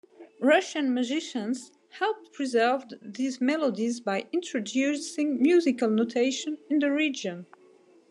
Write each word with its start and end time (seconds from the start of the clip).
Russian 0.41 0.95
musicians 0.95 1.73
helped 1.89 2.33
preserve 2.33 2.85
these 3.03 3.39
melodies 3.39 3.99
by 3.99 4.25
introducing 4.31 5.39
musical 5.39 5.91
notation 5.91 6.57
in 6.71 6.79
the 6.79 6.91
region. 6.91 7.45